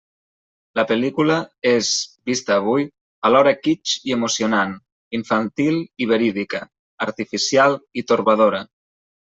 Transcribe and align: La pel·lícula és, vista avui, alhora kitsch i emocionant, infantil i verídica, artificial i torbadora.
La 0.77 0.83
pel·lícula 0.91 1.35
és, 1.71 1.89
vista 2.31 2.57
avui, 2.63 2.87
alhora 3.31 3.53
kitsch 3.67 4.09
i 4.11 4.17
emocionant, 4.17 4.75
infantil 5.21 5.81
i 6.07 6.11
verídica, 6.15 6.67
artificial 7.11 7.81
i 8.03 8.11
torbadora. 8.15 8.67